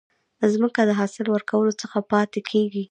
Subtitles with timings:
[0.53, 2.79] ځمکه د حاصل ورکولو څخه پاتي کیږي.